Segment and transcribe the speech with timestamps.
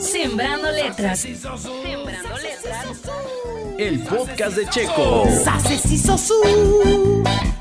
[0.00, 1.20] Sembrando letras.
[1.20, 2.86] Sembrando letras.
[3.78, 5.26] El podcast de Checo.
[5.44, 6.34] Sase si sosu.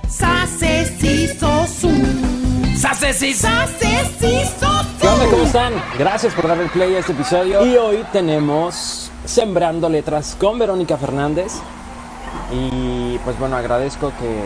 [0.09, 1.89] Sase si sosu.
[2.77, 3.33] ¡Sase, sí!
[3.33, 4.87] Sase si sosu.
[4.99, 5.25] ¿Qué onda?
[5.29, 5.73] ¿Cómo están?
[5.99, 7.65] Gracias por darle play a este episodio.
[7.65, 11.53] Y hoy tenemos Sembrando Letras con Verónica Fernández.
[12.51, 14.41] Y pues bueno, agradezco que,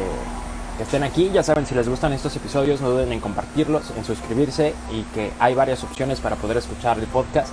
[0.78, 1.32] que estén aquí.
[1.34, 5.32] Ya saben, si les gustan estos episodios, no duden en compartirlos, en suscribirse y que
[5.40, 7.50] hay varias opciones para poder escuchar el podcast.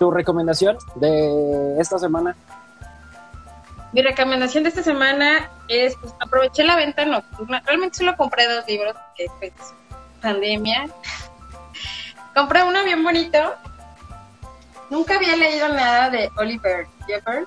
[0.00, 2.34] ¿Tu recomendación de esta semana?
[3.92, 7.60] Mi recomendación de esta semana es, pues, aproveché la venta nocturna.
[7.66, 9.52] Realmente solo compré dos libros, que pues,
[10.22, 10.88] pandemia.
[12.34, 13.54] compré uno bien bonito.
[14.88, 17.46] Nunca había leído nada de Oliver Jeffers.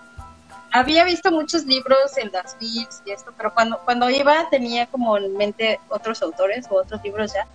[0.72, 5.18] Había visto muchos libros en las feeds y esto, pero cuando, cuando iba tenía como
[5.18, 7.48] en mente otros autores o otros libros ya.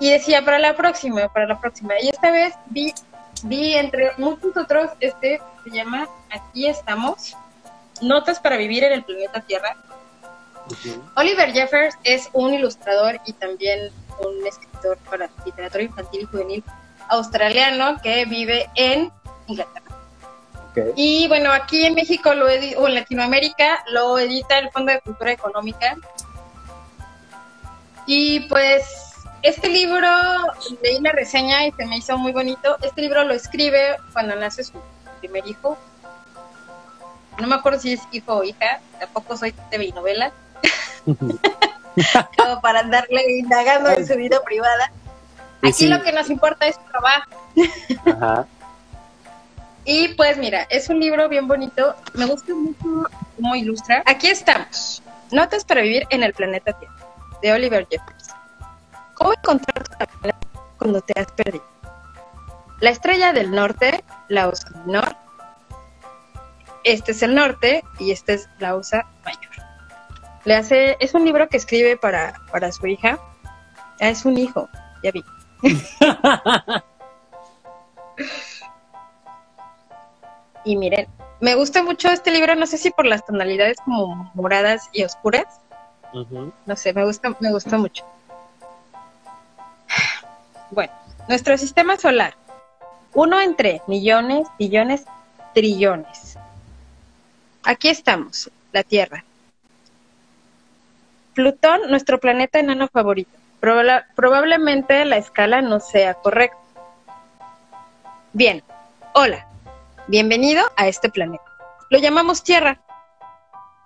[0.00, 1.94] Y decía, para la próxima, para la próxima.
[2.00, 2.92] Y esta vez vi,
[3.46, 7.36] vi entre muchos otros, este se llama Aquí estamos,
[8.02, 9.76] Notas para vivir en el planeta Tierra.
[11.14, 16.64] Oliver Jeffers es un ilustrador y también un escritor para literatura infantil y juvenil
[17.08, 19.10] australiano que vive en
[19.46, 19.82] Inglaterra.
[20.94, 25.32] Y bueno, aquí en México lo o en Latinoamérica lo edita el Fondo de Cultura
[25.32, 25.96] Económica.
[28.06, 29.05] Y pues
[29.42, 30.08] este libro,
[30.82, 32.76] leí la reseña y se me hizo muy bonito.
[32.82, 34.74] Este libro lo escribe cuando nace su
[35.20, 35.78] primer hijo.
[37.38, 40.32] No me acuerdo si es hijo o hija, tampoco soy TV novela.
[42.36, 44.90] Como para andarle indagando en su vida privada.
[45.62, 45.88] Aquí sí.
[45.88, 47.30] lo que nos importa es su trabajo.
[48.06, 48.46] Ajá.
[49.88, 51.94] Y pues mira, es un libro bien bonito.
[52.14, 54.02] Me gusta mucho cómo ilustra.
[54.04, 55.00] Aquí estamos.
[55.30, 56.96] Notas para vivir en el planeta Tierra,
[57.40, 58.25] de Oliver Jeffers.
[59.26, 60.30] ¿Cómo encontrar tu
[60.78, 61.64] cuando te has perdido?
[62.78, 65.16] La estrella del norte, la Osa menor.
[66.84, 69.50] Este es el norte y este es la Osa mayor.
[70.44, 73.18] Le hace, es un libro que escribe para, para su hija.
[74.00, 74.68] Ah, es un hijo,
[75.02, 75.24] ya vi.
[80.64, 81.08] Y miren,
[81.40, 85.60] me gusta mucho este libro, no sé si por las tonalidades como moradas y oscuras,
[86.12, 88.04] no sé, me gusta, me gusta mucho.
[90.70, 90.92] Bueno,
[91.28, 92.34] nuestro sistema solar,
[93.14, 95.04] uno entre millones, billones,
[95.54, 96.38] trillones.
[97.64, 99.24] Aquí estamos, la Tierra.
[101.34, 103.30] Plutón, nuestro planeta enano favorito.
[103.60, 106.58] Proba- probablemente la escala no sea correcta.
[108.32, 108.62] Bien,
[109.14, 109.46] hola,
[110.08, 111.44] bienvenido a este planeta.
[111.90, 112.80] Lo llamamos Tierra.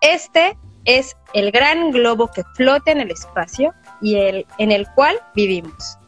[0.01, 5.21] Este es el gran globo que flota en el espacio y el, en el cual
[5.35, 5.99] vivimos.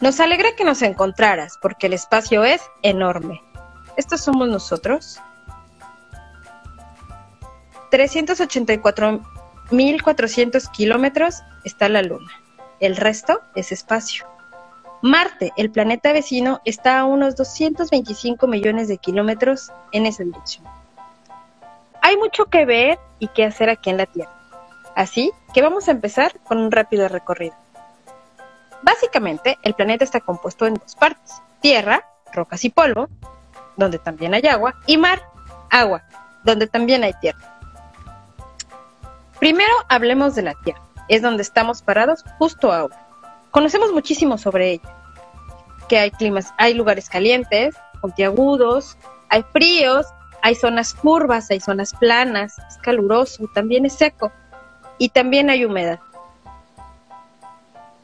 [0.00, 3.42] Nos alegra que nos encontraras porque el espacio es enorme.
[3.96, 5.20] ¿Estos somos nosotros?
[7.90, 12.30] 384.400 kilómetros está la Luna.
[12.78, 14.24] El resto es espacio.
[15.02, 20.64] Marte, el planeta vecino, está a unos 225 millones de kilómetros en esa dirección.
[22.02, 24.30] Hay mucho que ver y que hacer aquí en la Tierra.
[24.94, 27.56] Así que vamos a empezar con un rápido recorrido.
[28.82, 31.42] Básicamente, el planeta está compuesto en dos partes.
[31.60, 33.08] Tierra, rocas y polvo,
[33.76, 35.22] donde también hay agua, y mar,
[35.70, 36.02] agua,
[36.44, 37.58] donde también hay tierra.
[39.38, 40.82] Primero hablemos de la Tierra.
[41.08, 43.06] Es donde estamos parados justo ahora.
[43.50, 44.94] Conocemos muchísimo sobre ella.
[45.88, 48.96] Que hay climas, hay lugares calientes, puntiagudos,
[49.28, 50.06] hay fríos,
[50.42, 54.32] hay zonas curvas, hay zonas planas, es caluroso, también es seco
[54.98, 56.00] y también hay humedad.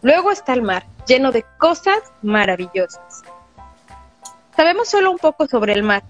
[0.05, 3.23] Luego está el mar, lleno de cosas maravillosas.
[4.55, 6.03] Sabemos solo un poco sobre el mar,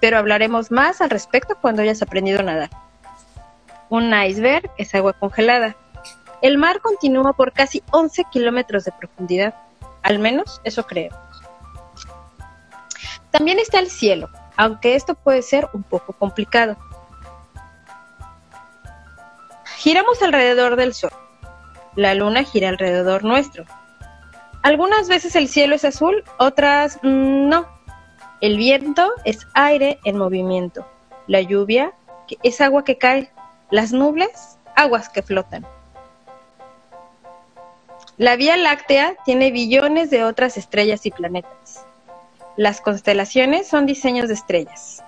[0.00, 2.70] pero hablaremos más al respecto cuando hayas aprendido a nadar.
[3.90, 5.76] Un iceberg es agua congelada.
[6.42, 9.54] El mar continúa por casi 11 kilómetros de profundidad,
[10.02, 11.16] al menos eso creo.
[13.30, 16.76] También está el cielo, aunque esto puede ser un poco complicado.
[19.76, 21.12] Giramos alrededor del Sol.
[21.98, 23.64] La Luna gira alrededor nuestro.
[24.62, 27.66] Algunas veces el cielo es azul, otras mm, no.
[28.40, 30.86] El viento es aire en movimiento.
[31.26, 31.92] La lluvia
[32.44, 33.32] es agua que cae.
[33.72, 35.66] Las nubes, aguas que flotan.
[38.16, 41.84] La Vía Láctea tiene billones de otras estrellas y planetas.
[42.56, 45.02] Las constelaciones son diseños de estrellas.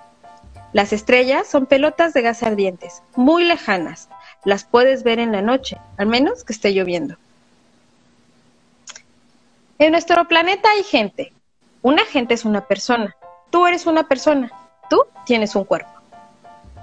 [0.73, 4.09] Las estrellas son pelotas de gas ardientes, muy lejanas.
[4.43, 7.15] Las puedes ver en la noche, al menos que esté lloviendo.
[9.77, 11.33] En nuestro planeta hay gente.
[11.81, 13.15] Una gente es una persona.
[13.49, 14.51] Tú eres una persona.
[14.89, 15.91] Tú tienes un cuerpo.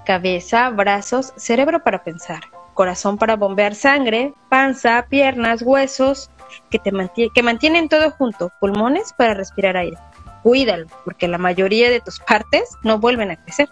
[0.05, 2.41] Cabeza, brazos, cerebro para pensar,
[2.73, 6.29] corazón para bombear sangre, panza, piernas, huesos,
[6.69, 6.91] que, te
[7.33, 9.97] que mantienen todo junto, pulmones para respirar aire.
[10.43, 13.69] Cuídalo, porque la mayoría de tus partes no vuelven a crecer.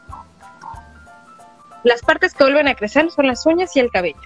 [1.87, 4.19] Las partes que vuelven a crecer son las uñas y el cabello.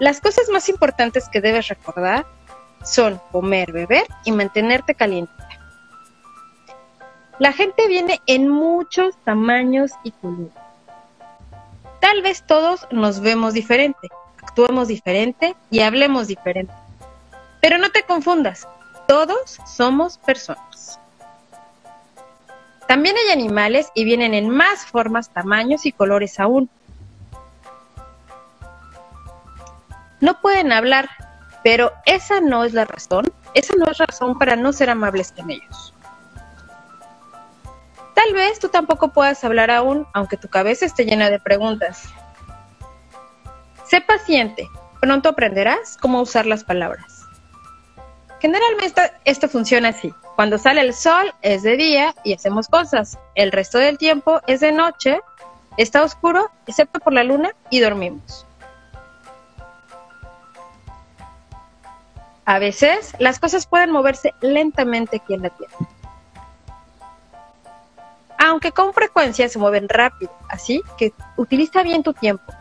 [0.00, 2.26] Las cosas más importantes que debes recordar
[2.84, 5.32] son comer, beber y mantenerte caliente.
[7.38, 10.52] La gente viene en muchos tamaños y colores.
[12.02, 14.10] Tal vez todos nos vemos diferente,
[14.42, 16.74] actuemos diferente y hablemos diferente.
[17.62, 18.68] Pero no te confundas,
[19.08, 21.00] todos somos personas.
[22.90, 26.68] También hay animales y vienen en más formas, tamaños y colores aún.
[30.20, 31.08] No pueden hablar,
[31.62, 33.32] pero esa no es la razón.
[33.54, 35.94] Esa no es razón para no ser amables con ellos.
[38.16, 42.08] Tal vez tú tampoco puedas hablar aún, aunque tu cabeza esté llena de preguntas.
[43.86, 44.68] Sé paciente,
[45.00, 47.19] pronto aprenderás cómo usar las palabras.
[48.40, 50.12] Generalmente esto funciona así.
[50.34, 53.18] Cuando sale el sol es de día y hacemos cosas.
[53.34, 55.20] El resto del tiempo es de noche,
[55.76, 58.46] está oscuro, excepto por la luna, y dormimos.
[62.46, 65.76] A veces las cosas pueden moverse lentamente aquí en la Tierra.
[68.38, 72.52] Aunque con frecuencia se mueven rápido, así que utiliza bien tu tiempo.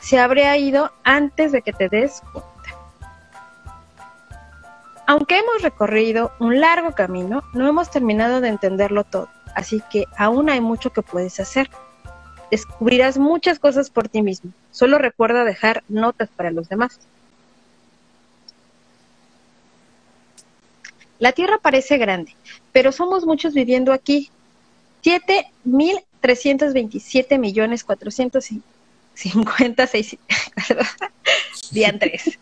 [0.00, 2.55] Se habría ido antes de que te des cuenta.
[5.06, 10.50] Aunque hemos recorrido un largo camino, no hemos terminado de entenderlo todo, así que aún
[10.50, 11.70] hay mucho que puedes hacer.
[12.50, 16.98] Descubrirás muchas cosas por ti mismo, solo recuerda dejar notas para los demás.
[21.20, 22.34] La Tierra parece grande,
[22.72, 24.32] pero somos muchos viviendo aquí.
[25.04, 30.18] 7.327 millones 456
[31.70, 32.40] diantres.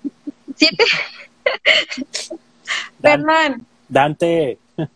[0.56, 0.84] 7
[3.04, 3.64] Fernán.
[3.88, 4.58] Dante.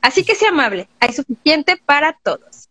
[0.00, 2.68] Así que sea amable, hay suficiente para todos.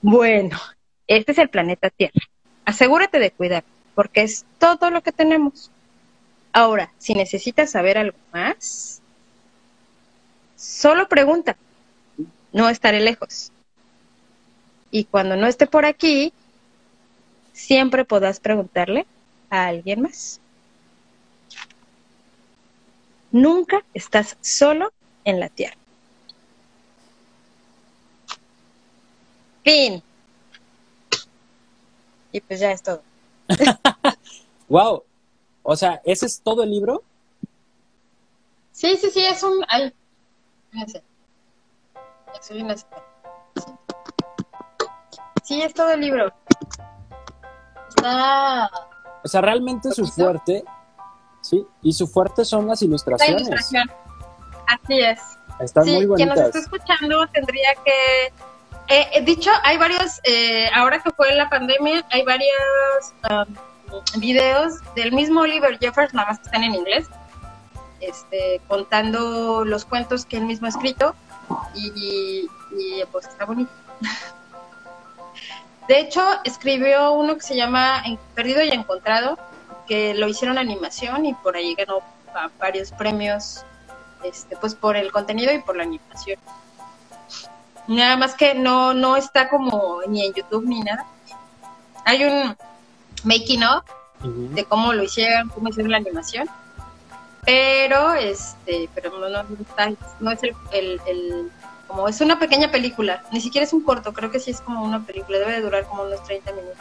[0.00, 0.58] Bueno,
[1.06, 2.22] este es el planeta Tierra.
[2.64, 3.62] Asegúrate de cuidar,
[3.94, 5.70] porque es todo lo que tenemos.
[6.52, 9.02] Ahora, si necesitas saber algo más,
[10.56, 11.58] solo pregunta.
[12.52, 13.52] No estaré lejos.
[14.96, 16.32] Y cuando no esté por aquí,
[17.52, 19.04] siempre podrás preguntarle
[19.50, 20.40] a alguien más.
[23.30, 24.90] Nunca estás solo
[25.26, 25.76] en la Tierra.
[29.62, 30.02] Fin.
[32.32, 33.02] Y pues ya es todo.
[34.70, 35.02] wow.
[35.62, 37.02] O sea, ¿ese es todo el libro?
[38.72, 39.62] Sí, sí, sí, es un...
[39.68, 39.92] Ay,
[40.70, 41.02] fíjense.
[42.40, 42.76] Soy una-
[45.46, 46.32] Sí, es todo el libro.
[47.88, 48.68] Está...
[49.22, 50.64] O sea, realmente su fuerte,
[51.40, 53.42] sí, y su fuerte son las La ilustraciones.
[53.42, 53.90] ilustración.
[54.66, 55.20] Así es.
[55.60, 56.56] Están sí, muy quien nos bonitas.
[56.56, 58.26] está escuchando tendría que...
[58.88, 64.74] Eh, eh, dicho, hay varios, eh, ahora que fue la pandemia, hay varios um, videos
[64.94, 67.06] del mismo Oliver Jeffers, nada más que están en inglés,
[68.00, 71.14] este, contando los cuentos que él mismo ha escrito
[71.74, 73.70] y, y, pues está bonito.
[75.88, 78.02] De hecho, escribió uno que se llama
[78.34, 79.38] Perdido y Encontrado,
[79.86, 82.00] que lo hicieron animación y por ahí ganó
[82.34, 83.64] ah, varios premios
[84.24, 86.38] este, pues por el contenido y por la animación.
[87.86, 91.06] Nada más que no, no está como ni en YouTube ni nada.
[92.04, 92.56] Hay un
[93.22, 93.62] making
[94.20, 94.48] Ujú.
[94.54, 96.48] de cómo lo hicieron, cómo hicieron la animación.
[97.44, 99.44] Pero este, pero no, no,
[100.18, 101.52] no es el, el, el-
[101.86, 104.82] como es una pequeña película, ni siquiera es un corto, creo que sí es como
[104.84, 106.78] una película, debe de durar como unos 30 minutos.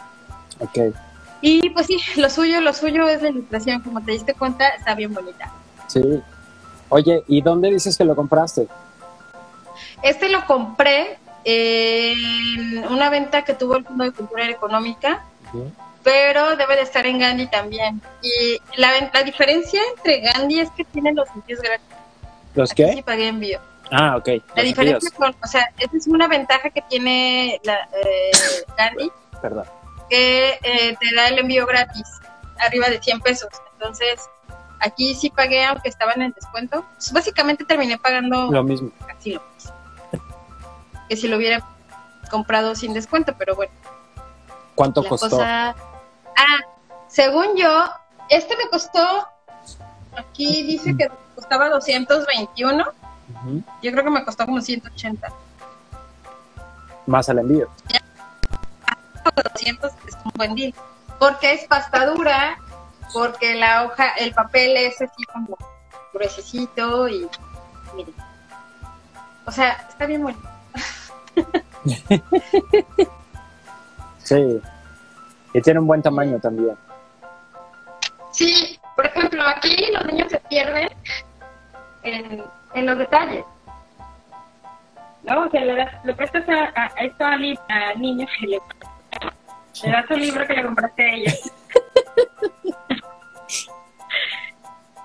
[0.59, 0.95] Ok,
[1.41, 4.95] Y pues sí, lo suyo, lo suyo es la ilustración, como te diste cuenta, está
[4.95, 5.51] bien bonita.
[5.87, 6.21] sí.
[6.89, 8.67] Oye, ¿y dónde dices que lo compraste?
[10.03, 15.23] Este lo compré en una venta que tuvo el Fondo de Cultura Económica,
[16.03, 17.99] pero debe de estar en Gandhi también.
[18.21, 21.87] Y la, la diferencia entre Gandhi es que tiene los envíos gratis.
[22.53, 23.03] ¿Los Aquí sí qué?
[23.03, 23.59] pagué envío.
[23.91, 24.27] Ah, ok.
[24.27, 25.13] La los diferencia envíos.
[25.13, 28.31] con, o sea, esa es una ventaja que tiene la, eh,
[28.77, 29.11] Gandhi,
[29.41, 29.65] Perdón.
[30.09, 32.07] que eh, te da el envío gratis,
[32.59, 33.49] arriba de 100 pesos.
[33.73, 34.19] Entonces,
[34.79, 36.85] aquí sí pagué, aunque estaban en descuento.
[36.95, 38.89] Pues, básicamente terminé pagando Lo mismo.
[39.07, 39.71] casi lo mismo.
[41.09, 41.63] Que si lo hubiera.
[42.31, 43.71] comprado sin descuento, pero bueno.
[44.73, 45.29] ¿Cuánto la costó?
[45.29, 45.75] cosa-
[46.35, 46.59] Ah,
[47.07, 47.85] según yo,
[48.29, 49.27] este me costó,
[50.17, 52.83] aquí dice que costaba 221,
[53.81, 55.27] Yo creo que me costó como 180.
[57.07, 57.69] Más el envío.
[59.53, 60.73] 200 es un buen deal.
[61.19, 62.57] Porque es pasta dura,
[63.13, 65.57] porque la hoja, el papel es así como
[66.13, 67.27] gruesecito y
[67.95, 68.13] miren.
[69.45, 70.39] O sea, está bien bueno.
[74.25, 74.59] Sí.
[75.53, 76.75] Y tiene un buen tamaño también.
[78.31, 80.89] Sí, por ejemplo, aquí los niños se pierden
[82.01, 82.43] en,
[82.75, 83.45] en los detalles.
[85.23, 85.41] ¿No?
[85.45, 88.47] O sea, le, das- le prestas a, a, a esto a, li- a niños y
[88.47, 88.59] le,
[89.83, 91.33] le das un libro que le compraste a ella.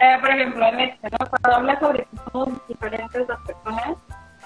[0.02, 1.18] Eh, por ejemplo, en este, ¿no?
[1.28, 3.98] Cuando habla sobre que somos diferentes las personas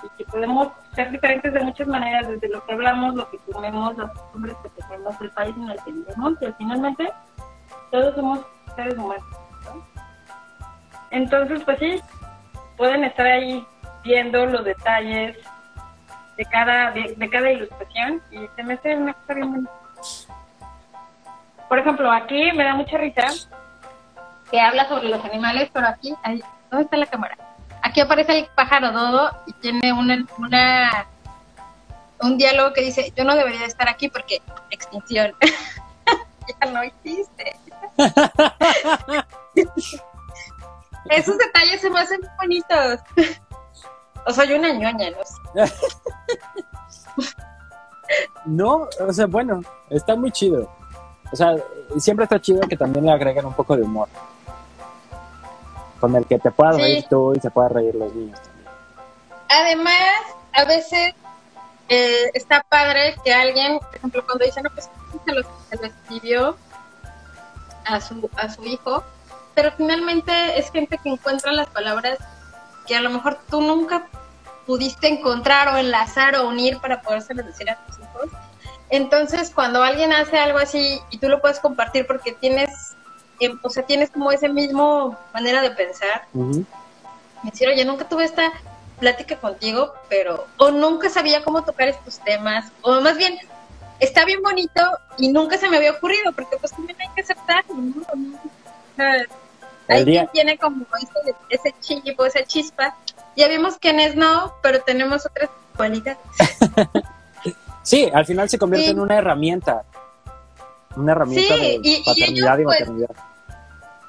[0.02, 3.97] y que podemos ser diferentes de muchas maneras, desde lo que hablamos, lo que comemos,
[3.97, 7.09] las costumbres que tenemos, el país en el que vivimos, y finalmente
[7.93, 8.40] todos somos
[8.75, 9.25] seres humanos.
[9.66, 9.85] ¿no?
[11.12, 12.00] Entonces, pues sí,
[12.76, 13.66] pueden estar ahí
[14.02, 15.37] viendo los detalles
[16.37, 19.69] de cada, de, cada ilustración y se me hace una cosa bien.
[21.69, 23.26] Por ejemplo, aquí me da mucha risa
[24.50, 27.37] que habla sobre los animales, pero aquí, ahí, ¿dónde está la cámara?
[27.83, 31.07] Aquí aparece el pájaro dodo y tiene una, una
[32.21, 34.40] un diálogo que dice, yo no debería estar aquí porque
[34.71, 35.35] extinción.
[36.61, 37.57] ya no existe.
[41.11, 43.00] Esos detalles se me hacen muy bonitos.
[44.26, 45.73] o soy una ñoña, no sé.
[48.44, 50.70] No, o sea, bueno, está muy chido.
[51.32, 51.56] O sea,
[51.99, 54.08] siempre está chido que también le agreguen un poco de humor.
[56.00, 56.82] Con el que te puedas Sí.
[56.82, 58.68] reír tú y se puedan reír los niños también.
[59.49, 60.12] Además,
[60.52, 61.14] a veces
[61.88, 64.88] eh, está padre que alguien, por ejemplo, cuando dice, no, pues
[65.25, 66.56] se lo, se lo escribió
[67.87, 69.02] a su, a su hijo,
[69.54, 72.18] pero finalmente es gente que encuentra las palabras
[72.87, 74.06] que a lo mejor tú nunca
[74.66, 78.30] pudiste encontrar o enlazar o unir para podérselas decir a tus hijos.
[78.90, 82.70] Entonces, cuando alguien hace algo así y tú lo puedes compartir porque tienes,
[83.40, 86.64] em, o sea, tienes como ese mismo manera de pensar, Ujú.
[87.42, 88.52] decir, oye, nunca tuve esta
[88.99, 93.38] plática contigo, pero, o nunca sabía cómo tocar estos temas, o más bien,
[94.00, 94.80] está bien bonito
[95.18, 98.02] y nunca se me había ocurrido, porque pues también hay que aceptar, ¿no?
[98.14, 98.38] ¿no?
[98.38, 99.26] O sea,
[99.88, 101.74] Hay día- quien tiene como ese, ese
[102.26, 102.96] esa chispa,
[103.36, 106.18] ya vimos quiénes no, pero tenemos otras cualidades.
[107.82, 108.92] Sí, al final se convierte Sí.
[108.92, 109.84] en una herramienta.
[110.96, 113.10] Una herramienta Sí, de y- paternidad y, ellos, pues, maternidad.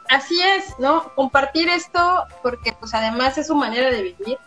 [0.08, 1.14] Así es, ¿no?
[1.14, 4.38] Compartir esto porque pues además es su manera de vivir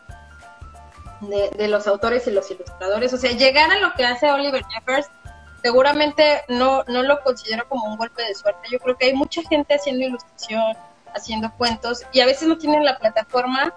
[1.20, 3.12] de, de los autores y los ilustradores.
[3.12, 5.08] O sea, llegar a lo que hace Oliver Jeffers
[5.62, 8.68] seguramente no, no lo considero como un golpe de suerte.
[8.70, 10.75] Yo creo que hay mucha gente haciendo ilustración,
[11.15, 13.73] haciendo cuentos y a veces no tienen la plataforma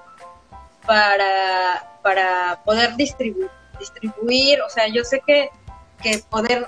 [0.86, 4.62] para, para poder distribuir, distribuir.
[4.62, 5.50] O sea, yo sé que,
[6.02, 6.66] que poder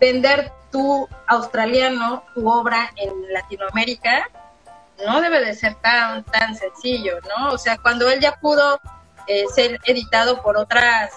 [0.00, 4.28] vender tu australiano, tu obra en Latinoamérica,
[5.06, 7.52] no debe de ser tan, tan sencillo, ¿no?
[7.52, 8.80] O sea, cuando él ya pudo
[9.26, 11.12] eh, ser editado por otras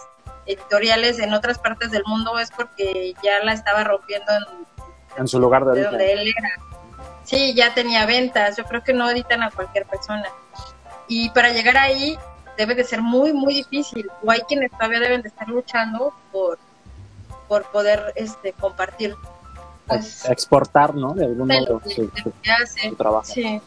[0.46, 4.68] editoriales en otras partes del mundo es porque ya la estaba rompiendo en,
[5.18, 6.50] En su lugar de de donde él era.
[7.25, 10.25] Sí, ya tenía ventas, yo creo que no editan a cualquier persona.
[11.08, 12.17] Y para llegar ahí
[12.58, 14.10] debe de ser muy, muy difícil.
[14.24, 16.58] O hay quienes todavía deben de estar luchando por,
[17.48, 19.15] por poder este, compartir
[19.88, 21.13] pues, Ex- Exportar, ¿no?
[21.13, 22.10] De algún modo su,
[22.96, 23.25] trabajo.
[23.25, 23.62] Sí.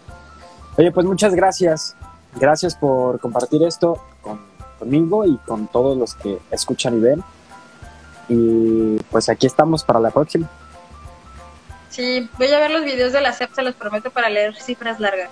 [0.77, 1.95] Oye, pues muchas gracias.
[2.37, 4.41] Gracias por compartir esto con-
[4.79, 7.25] conmigo y con todos los que escuchan y ven.
[8.29, 10.49] Y pues aquí estamos para la próxima.
[11.99, 15.00] Sí, voy a ver los videos de la SEP, se los prometo, para leer cifras
[15.00, 15.31] largas.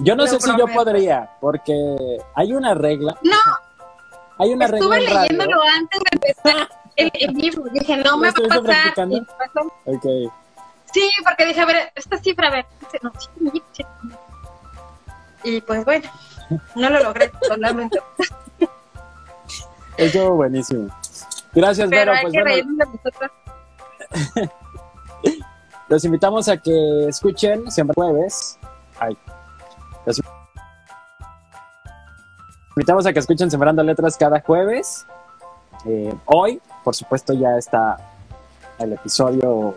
[0.00, 3.16] Yo no Lo sé si yo podría, porque hay una regla.
[3.22, 3.38] No,
[4.36, 5.20] Hay una regla estuve radio.
[5.22, 7.64] leyéndolo antes de empezar el, el libro.
[7.72, 8.94] Dije, no me va a ¿Estuviste pasar.
[10.92, 12.66] Sí, porque dije, a ver, esta cifra, a ver.
[13.00, 13.86] no, sí, sí.
[15.44, 16.10] Y pues bueno,
[16.74, 18.04] no lo logré, lo lamento.
[19.96, 20.88] Estuvo buenísimo.
[21.54, 22.12] Gracias, Pero Vero.
[22.12, 24.50] hay Pues que bueno, reírnos de
[25.88, 28.58] los invitamos a que escuchen siempre jueves.
[28.98, 29.16] Ay.
[30.04, 30.20] Los
[32.76, 35.06] invitamos a que escuchen Sembrando Letras cada jueves.
[35.86, 37.96] Eh, hoy, por supuesto, ya está
[38.78, 39.74] el episodio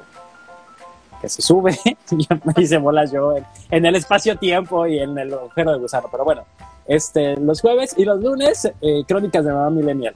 [1.21, 1.77] que se sube
[2.11, 6.07] y me hice bolas yo en, en el espacio-tiempo y en el agujero de gusano.
[6.11, 6.45] Pero bueno,
[6.89, 10.13] este, los jueves y los lunes, eh, Crónicas de Mamá Millennial.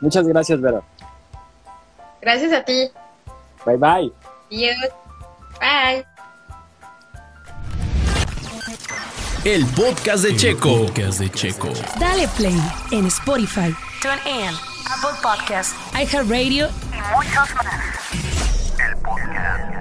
[0.00, 0.84] Muchas gracias, Vero.
[2.22, 2.88] Gracias a ti.
[3.66, 4.12] Bye bye.
[4.50, 4.76] Adiós.
[5.60, 6.06] Bye.
[9.44, 10.86] El podcast de Checo.
[10.86, 11.68] Podcast de Checo.
[11.98, 12.56] Dale play
[12.92, 14.54] en Spotify, TuneIn,
[14.88, 17.74] Apple Podcasts, iHeartRadio y muchos más.
[18.78, 19.73] El podcast